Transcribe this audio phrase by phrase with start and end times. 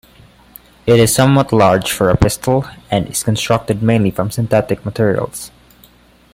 [0.87, 5.51] It is somewhat large for a pistol and is constructed mainly from synthetic materials.